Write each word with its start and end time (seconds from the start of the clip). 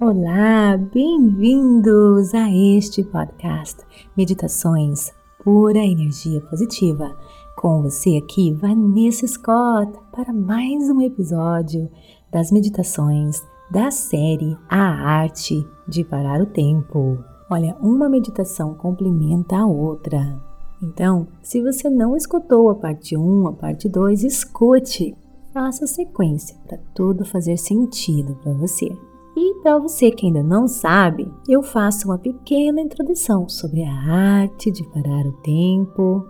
Olá, 0.00 0.76
bem-vindos 0.92 2.34
a 2.34 2.50
este 2.50 3.04
podcast 3.04 3.76
Meditações 4.16 5.12
Pura 5.44 5.78
Energia 5.78 6.40
Positiva. 6.40 7.16
Com 7.56 7.80
você 7.80 8.16
aqui, 8.16 8.52
Vanessa 8.52 9.24
Scott, 9.24 9.92
para 10.10 10.32
mais 10.32 10.90
um 10.90 11.00
episódio 11.00 11.88
das 12.28 12.50
meditações 12.50 13.40
da 13.70 13.92
série 13.92 14.58
A 14.68 14.80
Arte 14.80 15.64
de 15.86 16.02
Parar 16.02 16.42
o 16.42 16.46
Tempo. 16.46 17.16
Olha, 17.48 17.76
uma 17.80 18.08
meditação 18.08 18.74
complementa 18.74 19.56
a 19.56 19.64
outra. 19.64 20.42
Então, 20.82 21.28
se 21.40 21.62
você 21.62 21.88
não 21.88 22.16
escutou 22.16 22.68
a 22.68 22.74
parte 22.74 23.16
1, 23.16 23.46
a 23.46 23.52
parte 23.52 23.88
2, 23.88 24.24
escute. 24.24 25.16
Faça 25.52 25.84
a 25.84 25.88
sequência 25.88 26.56
para 26.66 26.78
tudo 26.92 27.24
fazer 27.24 27.56
sentido 27.56 28.34
para 28.42 28.52
você. 28.54 28.90
E 29.36 29.54
para 29.54 29.78
você 29.78 30.12
que 30.12 30.26
ainda 30.26 30.44
não 30.44 30.68
sabe, 30.68 31.32
eu 31.48 31.60
faço 31.60 32.06
uma 32.06 32.18
pequena 32.18 32.80
introdução 32.80 33.48
sobre 33.48 33.82
a 33.82 33.92
arte 33.92 34.70
de 34.70 34.84
parar 34.90 35.26
o 35.26 35.32
tempo 35.42 36.24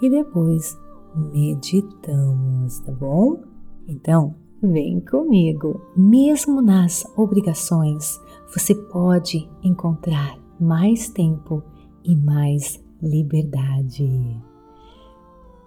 e 0.00 0.08
depois 0.08 0.78
meditamos, 1.16 2.78
tá 2.80 2.92
bom? 2.92 3.42
Então, 3.88 4.36
vem 4.62 5.00
comigo. 5.00 5.80
Mesmo 5.96 6.62
nas 6.62 7.04
obrigações, 7.16 8.20
você 8.54 8.72
pode 8.72 9.50
encontrar 9.64 10.38
mais 10.60 11.08
tempo 11.08 11.60
e 12.04 12.14
mais 12.14 12.80
liberdade. 13.02 14.08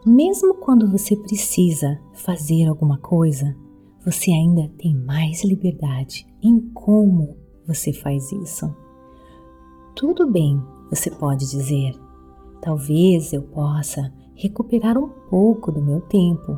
Mesmo 0.05 0.55
quando 0.55 0.90
você 0.90 1.17
precisa 1.17 1.99
fazer 2.13 2.65
alguma 2.67 2.98
coisa, 2.98 3.55
você 4.05 4.31
ainda 4.31 4.70
tem 4.77 4.95
mais 4.95 5.43
liberdade 5.43 6.30
em 6.41 6.59
como 6.73 7.37
você 7.67 7.93
faz 7.93 8.31
isso. 8.31 8.73
Tudo 9.95 10.29
bem, 10.29 10.61
você 10.89 11.11
pode 11.11 11.49
dizer. 11.49 11.93
Talvez 12.61 13.34
eu 13.34 13.41
possa 13.43 14.13
recuperar 14.35 14.97
um 14.97 15.09
pouco 15.29 15.71
do 15.71 15.81
meu 15.81 16.01
tempo, 16.01 16.57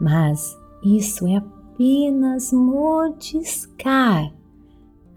mas 0.00 0.56
isso 0.82 1.26
é 1.26 1.36
apenas 1.36 2.52
mordiscar 2.52 4.32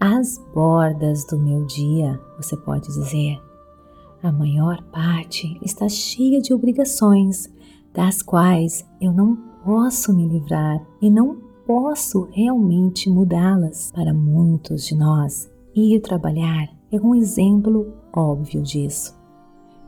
as 0.00 0.38
bordas 0.54 1.24
do 1.26 1.38
meu 1.38 1.64
dia, 1.66 2.20
você 2.36 2.56
pode 2.56 2.86
dizer. 2.88 3.40
A 4.22 4.32
maior 4.32 4.82
parte 4.90 5.58
está 5.62 5.88
cheia 5.88 6.40
de 6.40 6.52
obrigações, 6.52 7.52
das 7.92 8.22
quais 8.22 8.86
eu 9.00 9.12
não 9.12 9.36
posso 9.64 10.14
me 10.14 10.26
livrar 10.26 10.84
e 11.00 11.10
não 11.10 11.47
posso 11.68 12.26
realmente 12.32 13.10
mudá-las. 13.10 13.92
Para 13.94 14.14
muitos 14.14 14.86
de 14.86 14.96
nós, 14.96 15.52
ir 15.74 16.00
trabalhar 16.00 16.66
é 16.90 16.98
um 16.98 17.14
exemplo 17.14 17.92
óbvio 18.10 18.62
disso. 18.62 19.14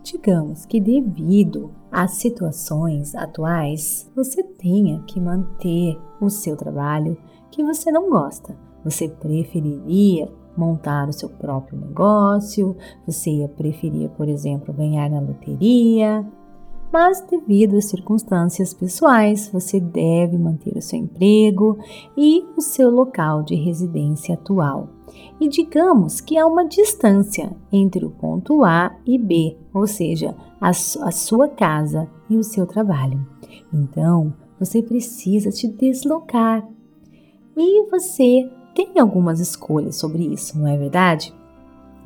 Digamos 0.03 0.67
que, 0.67 0.79
devido 0.79 1.71
às 1.91 2.13
situações 2.13 3.15
atuais, 3.15 4.11
você 4.15 4.43
tenha 4.43 5.03
que 5.07 5.19
manter 5.19 5.99
o 6.21 6.29
seu 6.29 6.55
trabalho 6.55 7.17
que 7.51 7.65
você 7.65 7.91
não 7.91 8.11
gosta. 8.11 8.55
Você 8.85 9.09
preferiria 9.09 10.31
montar 10.55 11.09
o 11.09 11.13
seu 11.13 11.31
próprio 11.31 11.81
negócio, 11.81 12.77
você 13.07 13.31
ia 13.31 13.49
preferir, 13.49 14.11
por 14.11 14.29
exemplo, 14.29 14.75
ganhar 14.75 15.09
na 15.09 15.21
loteria, 15.21 16.27
mas 16.93 17.21
devido 17.31 17.77
às 17.77 17.87
circunstâncias 17.87 18.75
pessoais, 18.75 19.49
você 19.53 19.79
deve 19.79 20.37
manter 20.37 20.77
o 20.77 20.83
seu 20.83 20.99
emprego 20.99 21.79
e 22.17 22.45
o 22.57 22.61
seu 22.61 22.91
local 22.91 23.43
de 23.43 23.55
residência 23.55 24.35
atual. 24.35 24.89
E 25.41 25.49
digamos 25.49 26.21
que 26.21 26.37
há 26.37 26.47
uma 26.47 26.67
distância 26.67 27.57
entre 27.73 28.05
o 28.05 28.11
ponto 28.11 28.65
A 28.65 28.97
e 29.07 29.19
B, 29.19 29.57
ou 29.73 29.87
seja, 29.87 30.37
a, 30.61 30.69
a 30.71 30.73
sua 31.13 31.49
casa 31.49 32.09
e 32.29 32.37
o 32.37 32.43
seu 32.45 32.67
trabalho. 32.67 33.27
Então, 33.73 34.33
você 34.59 34.83
precisa 34.83 35.51
se 35.51 35.69
deslocar. 35.69 36.69
E 37.57 37.89
você 37.91 38.51
tem 38.75 38.99
algumas 38.99 39.41
escolhas 39.41 39.97
sobre 39.97 40.25
isso, 40.25 40.59
não 40.59 40.67
é 40.67 40.77
verdade? 40.77 41.35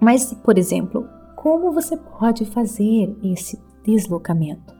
Mas, 0.00 0.32
por 0.32 0.58
exemplo, 0.58 1.08
como 1.36 1.72
você 1.72 1.96
pode 1.96 2.44
fazer 2.44 3.14
esse 3.22 3.58
deslocamento? 3.84 4.74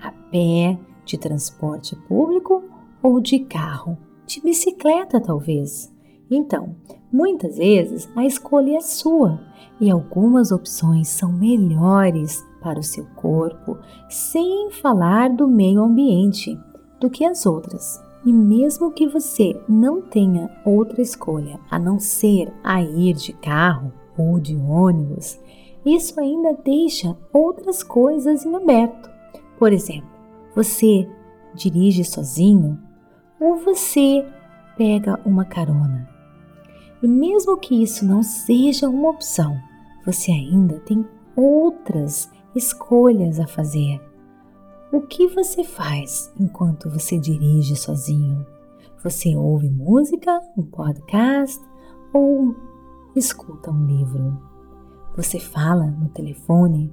A 0.00 0.12
pé, 0.30 0.78
de 1.04 1.18
transporte 1.18 1.96
público 2.06 2.62
ou 3.02 3.20
de 3.20 3.40
carro? 3.40 3.98
De 4.26 4.40
bicicleta, 4.40 5.20
talvez. 5.20 5.92
Então, 6.30 6.76
muitas 7.12 7.56
vezes 7.58 8.08
a 8.14 8.24
escolha 8.24 8.76
é 8.76 8.80
sua 8.80 9.40
e 9.80 9.90
algumas 9.90 10.52
opções 10.52 11.08
são 11.08 11.32
melhores 11.32 12.44
para 12.62 12.78
o 12.78 12.82
seu 12.82 13.04
corpo, 13.16 13.76
sem 14.08 14.70
falar 14.70 15.30
do 15.30 15.48
meio 15.48 15.82
ambiente, 15.82 16.56
do 17.00 17.10
que 17.10 17.24
as 17.24 17.44
outras. 17.44 18.00
E 18.24 18.32
mesmo 18.32 18.92
que 18.92 19.08
você 19.08 19.60
não 19.68 20.00
tenha 20.00 20.48
outra 20.64 21.02
escolha 21.02 21.58
a 21.68 21.78
não 21.78 21.98
ser 21.98 22.52
a 22.62 22.80
ir 22.80 23.14
de 23.14 23.32
carro 23.32 23.92
ou 24.16 24.38
de 24.38 24.56
ônibus, 24.56 25.40
isso 25.84 26.18
ainda 26.20 26.52
deixa 26.52 27.16
outras 27.32 27.82
coisas 27.82 28.44
em 28.44 28.54
aberto. 28.54 29.10
Por 29.58 29.72
exemplo, 29.72 30.08
você 30.54 31.08
dirige 31.54 32.04
sozinho 32.04 32.78
ou 33.40 33.56
você 33.56 34.24
pega 34.76 35.20
uma 35.24 35.44
carona. 35.44 36.08
E 37.02 37.08
mesmo 37.08 37.56
que 37.56 37.82
isso 37.82 38.06
não 38.06 38.22
seja 38.22 38.88
uma 38.88 39.10
opção, 39.10 39.56
você 40.04 40.30
ainda 40.30 40.78
tem 40.80 41.04
outras 41.36 42.30
escolhas 42.54 43.40
a 43.40 43.46
fazer 43.46 44.00
o 44.92 45.00
que 45.00 45.26
você 45.26 45.64
faz 45.64 46.30
enquanto 46.38 46.90
você 46.90 47.18
dirige 47.18 47.74
sozinho? 47.74 48.46
Você 49.02 49.34
ouve 49.34 49.70
música, 49.70 50.38
um 50.54 50.64
podcast 50.64 51.58
ou 52.12 52.54
escuta 53.16 53.70
um 53.70 53.86
livro? 53.86 54.51
Você 55.16 55.38
fala 55.38 55.86
no 55.86 56.08
telefone 56.08 56.90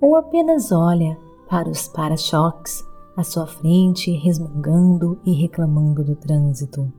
ou 0.00 0.16
apenas 0.16 0.70
olha 0.72 1.16
para 1.48 1.68
os 1.70 1.88
para-choques 1.88 2.84
à 3.16 3.22
sua 3.22 3.46
frente, 3.46 4.10
resmungando 4.10 5.18
e 5.24 5.32
reclamando 5.32 6.04
do 6.04 6.14
trânsito? 6.14 6.92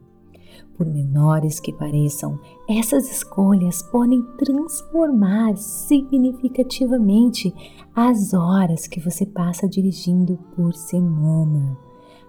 Por 0.75 0.87
menores 0.87 1.59
que 1.59 1.71
pareçam, 1.71 2.39
essas 2.67 3.09
escolhas 3.11 3.83
podem 3.83 4.23
transformar 4.37 5.55
significativamente 5.57 7.53
as 7.95 8.33
horas 8.33 8.87
que 8.87 8.99
você 8.99 9.25
passa 9.25 9.67
dirigindo 9.67 10.39
por 10.55 10.73
semana. 10.73 11.77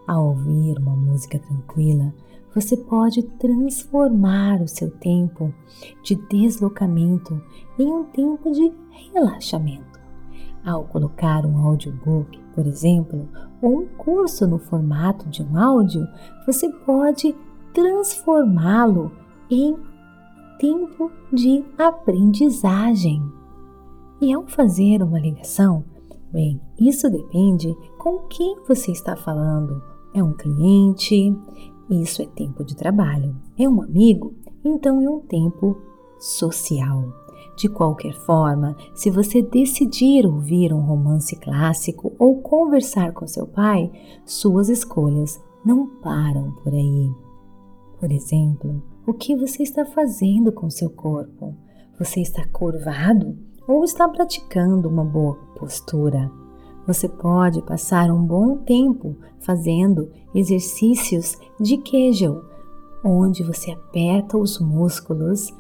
Ao 0.07 0.29
ouvir 0.29 0.79
uma 0.79 0.95
música 0.95 1.39
tranquila, 1.39 2.13
você 2.55 2.77
pode 2.77 3.23
transformar 3.23 4.61
o 4.61 4.69
seu 4.69 4.91
tempo 4.91 5.53
de 6.03 6.15
deslocamento 6.15 7.41
em 7.79 7.87
um 7.87 8.05
tempo 8.05 8.53
de 8.53 8.71
relaxamento. 8.91 9.99
Ao 10.65 10.85
colocar 10.85 11.45
um 11.45 11.59
audiobook, 11.67 12.39
por 12.55 12.67
exemplo, 12.67 13.29
ou 13.61 13.81
um 13.81 13.87
curso 13.87 14.47
no 14.47 14.59
formato 14.59 15.29
de 15.29 15.43
um 15.43 15.59
áudio, 15.59 16.07
você 16.47 16.69
pode 16.69 17.35
transformá-lo 17.73 19.11
em 19.51 19.77
tempo 20.59 21.11
de 21.33 21.65
aprendizagem. 21.77 23.23
E 24.21 24.33
ao 24.33 24.47
fazer 24.47 25.03
uma 25.03 25.19
ligação, 25.19 25.85
bem, 26.31 26.61
isso 26.79 27.11
depende 27.11 27.75
com 27.99 28.19
quem 28.29 28.57
você 28.67 28.93
está 28.93 29.17
falando. 29.17 29.94
É 30.15 30.23
um 30.23 30.33
cliente, 30.33 31.37
isso 31.91 32.23
é 32.23 32.27
tempo 32.27 32.65
de 32.65 32.77
trabalho. 32.77 33.35
É 33.59 33.69
um 33.69 33.83
amigo, 33.83 34.33
então 34.65 35.01
é 35.01 35.11
um 35.11 35.19
tempo 35.19 35.77
social. 36.21 37.13
De 37.57 37.69
qualquer 37.69 38.15
forma, 38.15 38.77
se 38.95 39.11
você 39.11 39.43
decidir 39.43 40.25
ouvir 40.25 40.73
um 40.73 40.81
romance 40.81 41.35
clássico 41.37 42.13
ou 42.17 42.41
conversar 42.41 43.13
com 43.13 43.27
seu 43.27 43.47
pai, 43.47 43.91
suas 44.25 44.69
escolhas 44.69 45.43
não 45.65 45.87
param 46.01 46.53
por 46.63 46.73
aí. 46.73 47.11
Por 47.99 48.13
exemplo, 48.13 48.83
o 49.07 49.13
que 49.13 49.35
você 49.35 49.65
está 49.65 49.85
fazendo 49.85 50.53
com 50.53 50.71
seu 50.71 50.91
corpo? 50.91 51.57
Você 51.99 52.21
está 52.21 52.47
curvado 52.49 53.37
ou 53.67 53.83
está 53.83 54.09
praticando 54.09 54.89
uma 54.89 55.05
boa 55.05 55.35
postura? 55.59 56.31
Você 56.87 57.09
pode 57.09 57.63
passar 57.63 58.11
um 58.11 58.25
bom 58.25 58.59
tempo 58.59 59.17
fazendo 59.41 60.11
exercícios 60.35 61.37
de 61.61 61.79
Kegel, 61.79 62.45
onde 63.05 63.43
você 63.43 63.73
aperta 63.73 64.37
os 64.37 64.59
músculos 64.59 65.55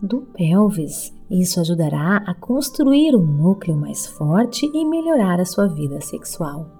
do 0.00 0.20
pelvis. 0.20 1.12
Isso 1.30 1.60
ajudará 1.60 2.18
a 2.26 2.34
construir 2.34 3.14
um 3.16 3.24
núcleo 3.24 3.76
mais 3.76 4.06
forte 4.06 4.70
e 4.72 4.84
melhorar 4.84 5.40
a 5.40 5.44
sua 5.44 5.66
vida 5.66 6.00
sexual 6.00 6.78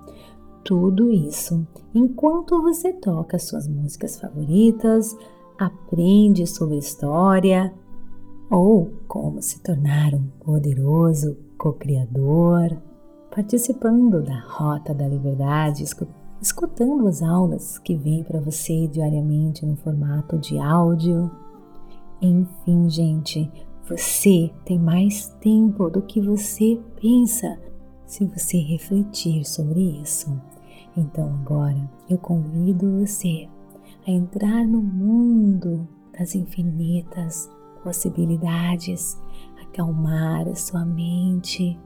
tudo 0.68 1.10
isso 1.10 1.66
enquanto 1.94 2.60
você 2.60 2.92
toca 2.92 3.38
suas 3.38 3.66
músicas 3.66 4.20
favoritas, 4.20 5.16
aprende 5.58 6.46
sobre 6.46 6.76
história 6.76 7.72
ou 8.50 8.92
como 9.08 9.40
se 9.40 9.62
tornar 9.62 10.14
um 10.14 10.26
poderoso 10.44 11.38
co-criador, 11.56 12.76
participando 13.30 14.22
da 14.22 14.40
Rota 14.40 14.94
da 14.94 15.06
Liberdade, 15.06 15.84
escutando 16.40 17.06
as 17.06 17.22
aulas 17.22 17.78
que 17.78 17.94
vêm 17.94 18.22
para 18.22 18.40
você 18.40 18.86
diariamente 18.88 19.64
no 19.66 19.76
formato 19.76 20.38
de 20.38 20.58
áudio. 20.58 21.30
Enfim, 22.20 22.88
gente, 22.88 23.50
você 23.88 24.50
tem 24.64 24.78
mais 24.78 25.28
tempo 25.40 25.88
do 25.88 26.02
que 26.02 26.20
você 26.20 26.80
pensa 27.00 27.58
se 28.06 28.24
você 28.24 28.58
refletir 28.58 29.44
sobre 29.44 30.00
isso. 30.02 30.40
Então 30.96 31.32
agora 31.40 31.88
eu 32.08 32.18
convido 32.18 33.00
você 33.00 33.48
a 34.06 34.10
entrar 34.10 34.66
no 34.66 34.82
mundo 34.82 35.86
das 36.18 36.34
infinitas 36.34 37.50
possibilidades, 37.84 39.20
acalmar 39.62 40.48
a 40.48 40.54
sua 40.54 40.84
mente, 40.84 41.78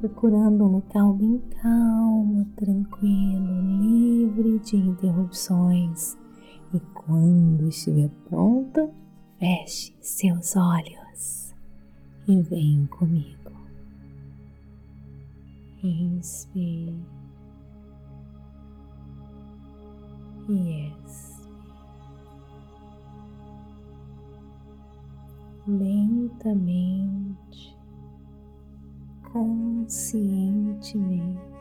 procurando 0.00 0.64
um 0.64 0.72
local 0.72 1.14
bem 1.14 1.38
calmo, 1.62 2.44
tranquilo, 2.56 3.80
livre 3.80 4.58
de 4.60 4.76
interrupções. 4.76 6.16
E 6.72 6.80
quando 6.94 7.68
estiver 7.68 8.10
pronto, 8.28 8.90
feche 9.38 9.94
seus 10.00 10.56
olhos 10.56 11.54
e 12.28 12.40
vem 12.42 12.86
comigo. 12.86 13.36
Inspire 15.82 16.96
e 20.48 20.92
lentamente, 25.66 27.75
conscientemente. 29.32 31.56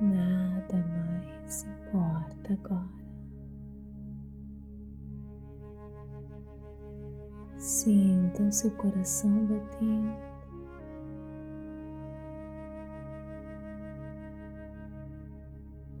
Nada 0.00 0.76
mais 0.76 1.64
importa 1.64 2.52
agora. 2.52 2.96
Sinta 7.58 8.42
o 8.42 8.52
seu 8.52 8.70
coração 8.72 9.46
batendo. 9.46 10.14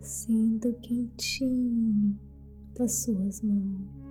Sinta 0.00 0.68
o 0.68 0.74
quentinho 0.74 2.18
das 2.74 3.02
suas 3.02 3.40
mãos. 3.42 4.05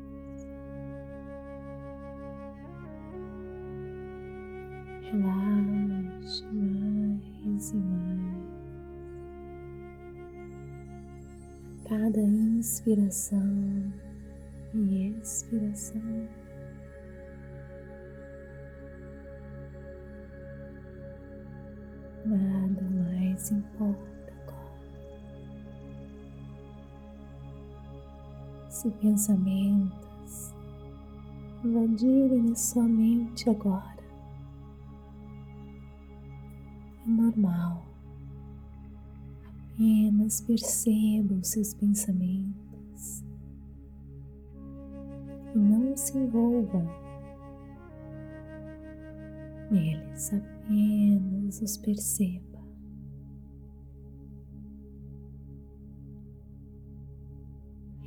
Relaxe 5.16 6.44
mais 6.52 7.72
e 7.72 7.76
mais. 7.78 8.36
Cada 11.88 12.20
inspiração 12.20 13.94
e 14.74 15.16
expiração. 15.22 16.28
Nada 22.26 22.82
mais 22.82 23.52
importa. 23.52 24.16
se 28.70 28.92
pensamentos 28.92 30.54
invadirem 31.64 32.52
a 32.52 32.56
sua 32.56 32.84
mente 32.84 33.50
agora. 33.50 33.95
Normal. 37.36 37.86
Apenas 39.74 40.42
perceba 40.42 41.36
os 41.36 41.50
seus 41.50 41.74
pensamentos 41.74 43.24
e 45.54 45.58
não 45.58 45.96
se 45.98 46.18
envolva 46.18 46.82
neles, 49.70 50.34
apenas 50.34 51.62
os 51.62 51.78
perceba. 51.78 52.56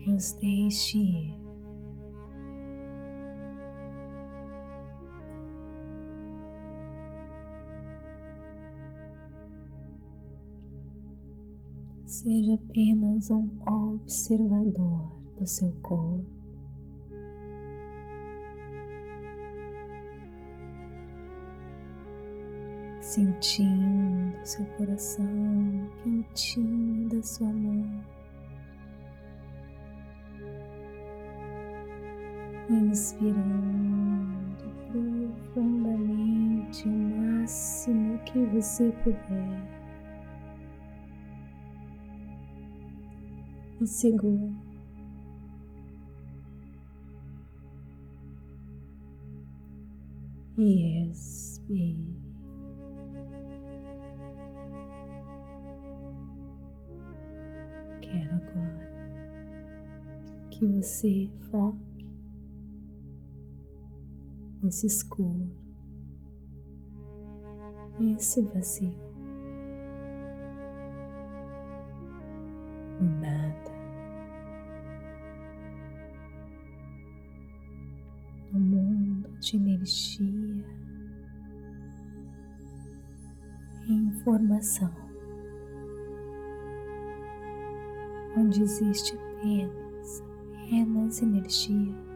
nos 0.07 0.33
deixe 0.41 0.97
ir. 0.97 1.48
Seja 12.19 12.55
apenas 12.55 13.31
um 13.31 13.49
observador 13.65 15.09
do 15.39 15.47
seu 15.47 15.71
corpo. 15.83 16.27
Sentindo 23.01 24.37
seu 24.45 24.67
coração 24.67 25.25
quentinho 26.03 27.09
da 27.09 27.23
sua 27.23 27.53
mão. 27.53 28.05
inspirando 32.69 33.37
profundamente 34.91 36.89
o 36.89 36.91
máximo 36.91 38.19
que 38.25 38.45
você 38.47 38.91
puder. 39.05 39.78
E 43.81 43.87
segura. 43.87 44.53
E 50.57 51.09
expire. 51.09 52.19
Quero 58.01 58.35
agora 58.35 58.89
que 60.51 60.67
você 60.67 61.31
foque 61.51 61.89
esse 64.67 64.87
escuro, 64.87 65.49
esse 68.01 68.43
vazio, 68.43 69.08
de 79.41 79.57
energia 79.57 80.65
e 83.87 83.93
informação, 83.93 84.93
onde 88.37 88.63
existe 88.63 89.17
apenas, 89.17 90.23
apenas 90.65 91.23
energia. 91.23 92.09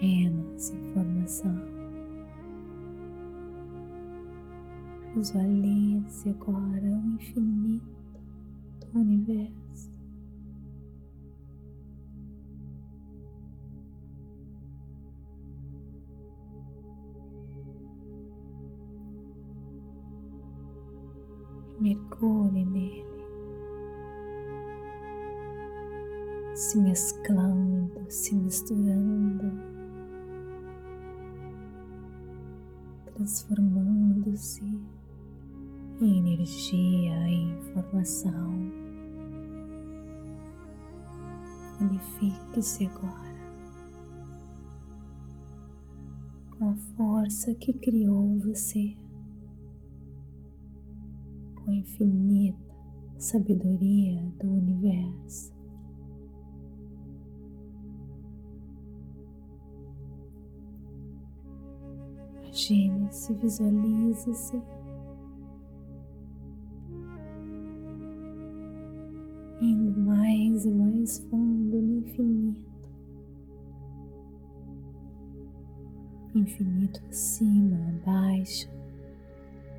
apenas 0.00 0.70
informação. 0.70 1.54
Visualize 5.14 6.30
agora 6.30 6.86
o 6.86 7.14
infinito 7.14 7.99
universo. 8.94 9.90
Mergulhe 21.80 22.64
nele, 22.66 23.04
se 26.54 26.78
mesclando, 26.78 28.04
se 28.10 28.34
misturando. 28.34 29.70
transformando-se 33.20 34.64
em 36.00 36.18
energia 36.18 37.28
e 37.28 37.42
informação. 37.52 38.79
Unifique-se 41.90 42.86
agora. 42.86 43.30
Com 46.56 46.70
a 46.70 46.76
força 46.96 47.54
que 47.54 47.72
criou 47.72 48.38
você, 48.38 48.96
com 51.56 51.70
a 51.70 51.74
infinita 51.74 52.70
sabedoria 53.18 54.22
do 54.40 54.48
universo. 54.48 55.52
Imagine-se, 62.42 63.34
visualize-se 63.34 64.62
indo 69.60 70.00
mais 70.00 70.64
e 70.64 70.70
mais 70.70 71.18
fundo 71.18 71.49
Infinito 76.40 77.02
acima, 77.10 77.76
abaixo, 77.90 78.66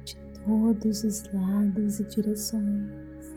de 0.06 0.16
todos 0.46 1.04
os 1.04 1.24
lados 1.34 2.00
e 2.00 2.04
direções. 2.04 3.34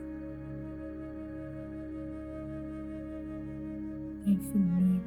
Infinito 4.27 5.07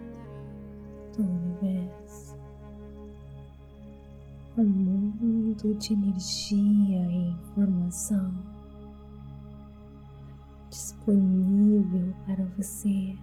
do 1.16 1.24
universo. 1.24 2.36
Um 4.58 4.66
mundo 4.66 5.76
de 5.76 5.94
energia 5.94 7.06
e 7.12 7.30
informação 7.30 8.34
disponível 10.72 12.16
para 12.26 12.44
você, 12.58 13.16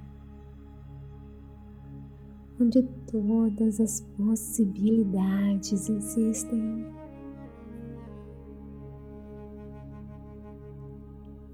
onde 2.65 2.83
todas 3.07 3.79
as 3.79 4.01
possibilidades 4.17 5.91
existem. 5.91 6.87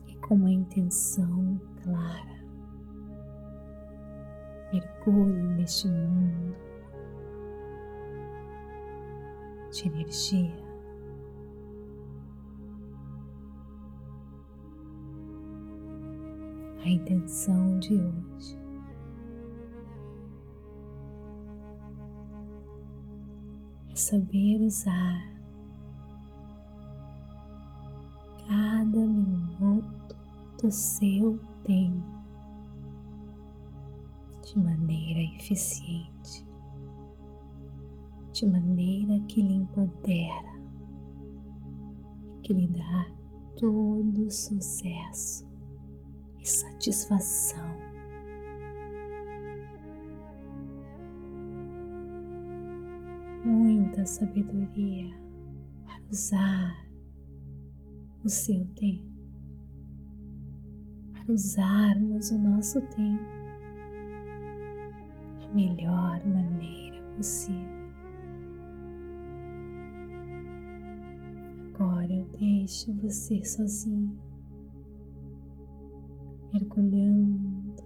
E 0.06 0.14
com 0.16 0.36
uma 0.36 0.52
intenção 0.52 1.60
clara, 1.82 2.44
mergulhe 4.72 5.42
neste 5.56 5.88
mundo 5.88 6.56
de 9.72 9.88
energia. 9.88 10.70
a 16.82 16.88
intenção 16.88 17.78
de 17.78 17.94
hoje. 17.94 18.69
Saber 24.00 24.62
usar 24.62 25.30
cada 28.48 28.98
minuto 28.98 30.16
do 30.60 30.70
seu 30.70 31.38
tempo 31.64 32.20
de 34.42 34.58
maneira 34.58 35.20
eficiente, 35.36 36.46
de 38.32 38.46
maneira 38.46 39.20
que 39.28 39.42
lhe 39.42 39.54
empodera 39.54 40.50
que 42.42 42.54
lhe 42.54 42.66
dá 42.66 43.06
todo 43.56 44.30
sucesso 44.30 45.48
e 46.40 46.48
satisfação. 46.48 47.89
Muita 53.90 54.06
sabedoria 54.06 55.10
para 55.84 56.00
usar 56.12 56.86
o 58.22 58.28
seu 58.28 58.64
tempo, 58.76 59.10
para 61.12 61.32
usarmos 61.34 62.30
o 62.30 62.38
nosso 62.38 62.80
tempo 62.82 63.24
da 65.40 65.52
melhor 65.52 66.24
maneira 66.24 67.02
possível. 67.16 67.90
Agora 71.74 72.12
eu 72.12 72.26
deixo 72.38 72.92
você 72.94 73.44
sozinho 73.44 74.16
mergulhando, 76.52 77.82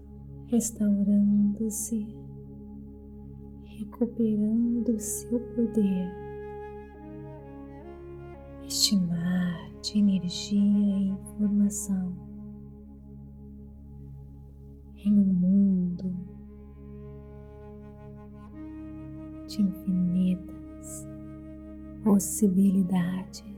restaurando-se, 0.49 2.15
recuperando 3.79 4.99
seu 4.99 5.41
poder, 5.41 6.13
este 8.67 8.97
mar 8.97 9.71
de 9.83 9.99
energia 9.99 10.59
e 10.59 11.09
informação 11.09 12.17
em 14.97 15.13
um 15.13 15.25
mundo 15.25 16.15
de 19.47 19.63
infinitas 19.63 21.07
possibilidades. 22.03 23.54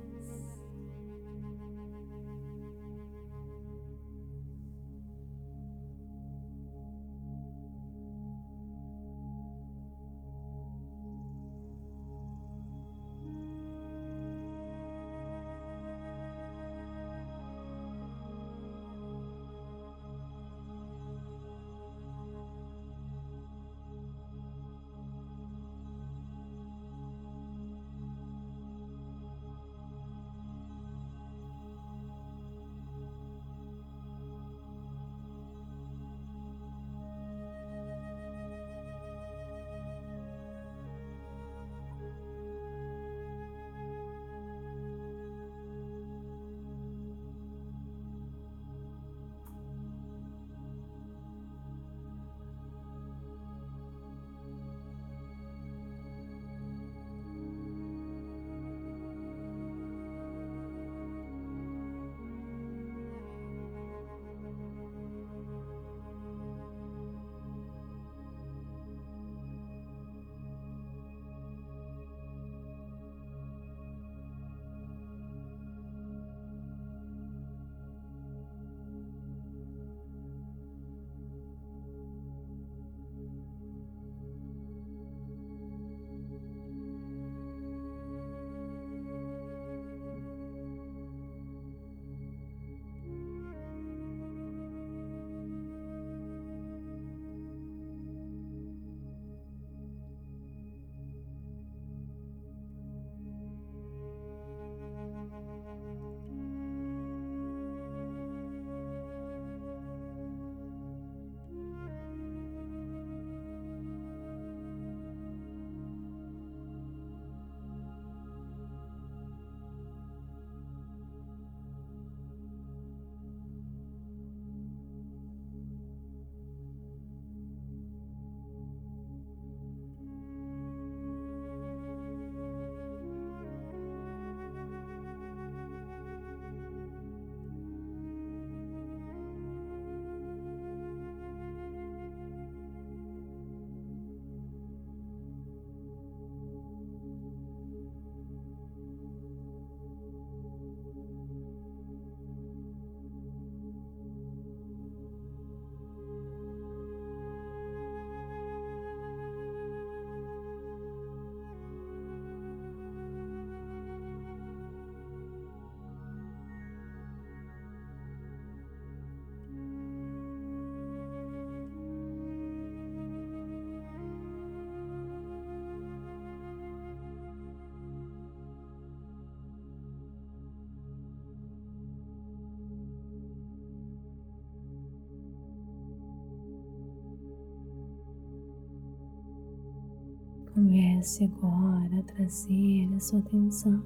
Comece 190.77 191.25
agora 191.25 192.01
a 192.01 192.03
trazer 192.03 192.87
a 192.95 193.01
sua 193.01 193.21
atenção 193.21 193.83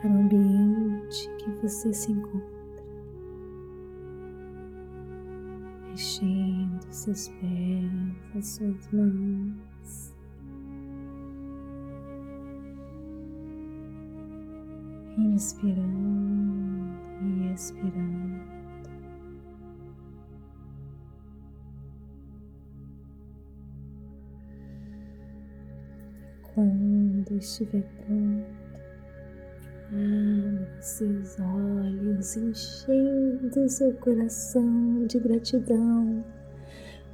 para 0.00 0.10
o 0.10 0.18
ambiente 0.18 1.30
que 1.38 1.48
você 1.62 1.94
se 1.94 2.10
encontra. 2.10 2.58
mexendo 5.88 6.82
seus 6.90 7.28
pés, 7.28 8.16
as 8.36 8.46
suas 8.48 8.92
mãos. 8.92 10.16
Inspirando 15.16 15.78
e 17.22 17.52
expirando. 17.54 18.57
Quando 26.58 27.38
estiver 27.38 27.84
pronto, 28.04 28.44
Abra 29.92 30.82
seus 30.82 31.38
olhos, 31.38 32.36
enchendo 32.36 33.68
seu 33.68 33.94
coração 33.94 35.06
de 35.06 35.20
gratidão 35.20 36.24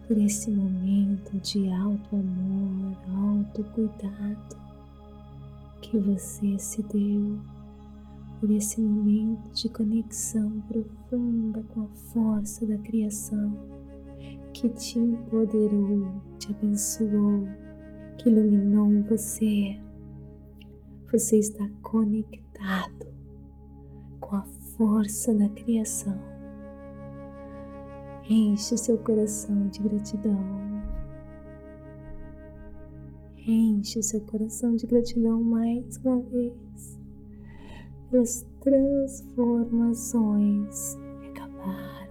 por 0.09 0.17
esse 0.17 0.51
momento 0.51 1.39
de 1.41 1.71
alto 1.71 2.17
amor, 2.17 2.97
alto 3.07 3.63
cuidado 3.75 4.57
que 5.83 5.99
você 5.99 6.59
se 6.59 6.83
deu, 6.85 7.39
por 8.41 8.51
esse 8.51 8.81
momento 8.81 9.53
de 9.53 9.69
conexão 9.69 10.59
profunda 10.63 11.63
com 11.75 11.83
a 11.83 11.89
força 12.15 12.65
da 12.65 12.79
criação 12.79 13.55
que 14.55 14.71
te 14.71 14.99
empoderou, 14.99 16.23
te 16.39 16.51
abençoou, 16.51 17.47
que 18.19 18.29
iluminou 18.29 18.91
você. 19.03 19.81
Você 21.11 21.39
está 21.39 21.67
conectado 21.83 23.07
com 24.21 24.37
a 24.37 24.43
força 24.77 25.35
da 25.35 25.49
criação. 25.51 26.19
Enche 28.29 28.75
o 28.75 28.79
seu 28.79 28.99
coração 28.99 29.69
de 29.69 29.81
gratidão. 29.81 30.39
Enche 33.47 33.99
o 33.99 34.03
seu 34.03 34.21
coração 34.23 34.75
de 34.75 34.87
gratidão 34.87 35.43
mais 35.43 35.99
uma 35.99 36.19
vez 36.21 36.99
pelas 38.11 38.47
transformações 38.61 40.97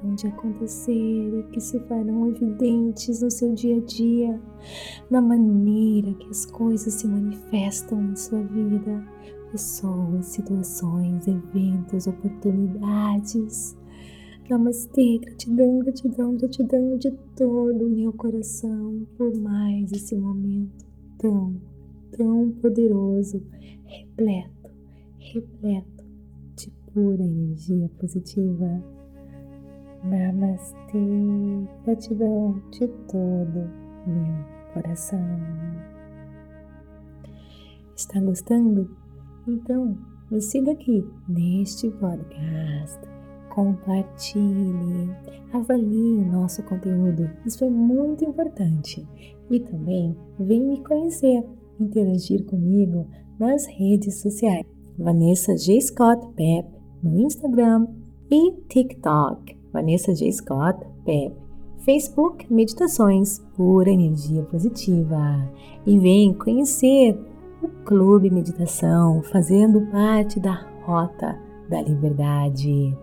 que 0.03 0.07
acabaram 0.07 0.15
de 0.15 0.27
acontecer 0.27 1.39
e 1.39 1.43
que 1.51 1.61
se 1.61 1.79
farão 1.81 2.27
evidentes 2.27 3.21
no 3.21 3.31
seu 3.31 3.53
dia 3.53 3.77
a 3.77 3.79
dia, 3.79 4.41
na 5.09 5.21
maneira 5.21 6.13
que 6.13 6.29
as 6.29 6.45
coisas 6.45 6.93
se 6.93 7.07
manifestam 7.07 8.11
em 8.11 8.15
sua 8.15 8.41
vida, 8.43 9.05
pessoas, 9.51 10.25
situações, 10.25 11.27
eventos, 11.27 12.07
oportunidades. 12.07 13.77
Namastê, 14.49 15.19
gratidão, 15.19 15.79
gratidão, 15.79 16.35
gratidão 16.35 16.97
de 16.97 17.11
todo 17.35 17.85
o 17.85 17.89
meu 17.89 18.11
coração 18.11 19.07
por 19.17 19.33
mais 19.39 19.91
esse 19.93 20.15
momento 20.17 20.85
tão, 21.17 21.55
tão 22.11 22.51
poderoso, 22.61 23.41
repleto, 23.85 24.69
repleto 25.17 26.03
de 26.57 26.69
pura 26.93 27.23
energia 27.23 27.89
positiva. 27.97 28.92
Namastê, 30.03 31.65
gratidão 31.85 32.61
de 32.71 32.87
todo 33.09 33.69
meu 34.05 34.45
coração. 34.73 35.19
Está 37.95 38.19
gostando? 38.19 38.89
Então, 39.47 39.97
me 40.29 40.41
siga 40.41 40.73
aqui 40.73 41.07
neste 41.29 41.89
podcast. 41.91 42.99
Compartilhe, 43.49 45.09
avalie 45.53 46.17
o 46.17 46.31
nosso 46.31 46.63
conteúdo, 46.63 47.29
isso 47.45 47.63
é 47.63 47.69
muito 47.69 48.25
importante. 48.25 49.07
E 49.49 49.59
também 49.59 50.17
vem 50.37 50.65
me 50.65 50.83
conhecer, 50.83 51.45
interagir 51.79 52.43
comigo 52.45 53.07
nas 53.39 53.65
redes 53.67 54.21
sociais. 54.21 54.65
Vanessa 54.97 55.55
G. 55.55 55.79
Scott 55.79 56.27
Pep 56.35 56.67
no 57.01 57.19
Instagram 57.21 57.87
e 58.29 58.51
TikTok. 58.67 59.62
Vanessa 59.73 60.13
G. 60.13 60.31
Scott 60.31 60.79
Pep. 61.03 61.35
Facebook 61.79 62.45
Meditações 62.53 63.39
Pura 63.57 63.89
Energia 63.89 64.43
Positiva. 64.43 65.51
E 65.85 65.97
vem 65.97 66.33
conhecer 66.33 67.19
o 67.61 67.67
Clube 67.83 68.29
Meditação, 68.29 69.21
fazendo 69.23 69.81
parte 69.91 70.39
da 70.39 70.65
Rota 70.83 71.37
da 71.69 71.81
Liberdade. 71.81 72.95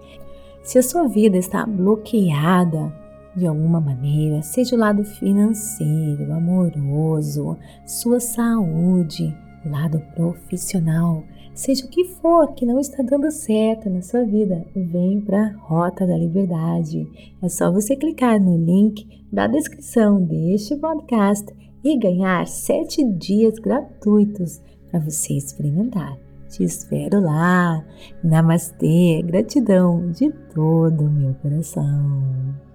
Se 0.62 0.78
a 0.78 0.82
sua 0.82 1.08
vida 1.08 1.36
está 1.36 1.66
bloqueada 1.66 2.94
de 3.34 3.46
alguma 3.46 3.80
maneira, 3.80 4.42
seja 4.42 4.76
o 4.76 4.78
lado 4.78 5.04
financeiro, 5.04 6.32
amoroso, 6.32 7.56
sua 7.86 8.20
saúde, 8.20 9.36
lado 9.64 10.00
profissional, 10.14 11.24
seja 11.54 11.84
o 11.84 11.88
que 11.88 12.04
for 12.04 12.54
que 12.54 12.64
não 12.64 12.78
está 12.78 13.02
dando 13.02 13.30
certo 13.30 13.90
na 13.90 14.00
sua 14.02 14.24
vida, 14.24 14.64
vem 14.74 15.20
para 15.20 15.46
a 15.46 15.56
Rota 15.58 16.06
da 16.06 16.16
Liberdade. 16.16 17.06
É 17.42 17.48
só 17.48 17.70
você 17.70 17.96
clicar 17.96 18.40
no 18.40 18.56
link 18.56 19.06
da 19.32 19.46
descrição 19.46 20.22
deste 20.22 20.76
podcast 20.76 21.46
e 21.84 21.98
ganhar 21.98 22.46
sete 22.46 23.04
dias 23.04 23.58
gratuitos 23.58 24.60
para 24.90 25.00
você 25.00 25.34
experimentar. 25.34 26.18
Te 26.48 26.64
espero 26.64 27.20
lá. 27.20 27.84
Namastê, 28.24 29.22
gratidão 29.24 30.10
de 30.10 30.30
todo 30.52 31.04
o 31.04 31.10
meu 31.10 31.34
coração. 31.34 32.69